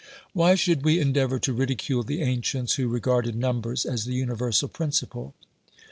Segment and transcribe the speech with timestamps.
[0.33, 4.67] Why should we endeavour to ridicule the ancients who re garded numbers as the universal
[4.67, 5.35] principle